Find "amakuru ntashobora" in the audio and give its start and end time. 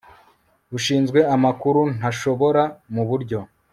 1.35-2.63